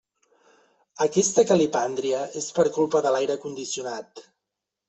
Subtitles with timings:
[1.05, 4.27] Aquesta calipàndria és per culpa de l'aire condicionat.